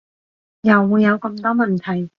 [0.61, 2.09] 又會有咁多問題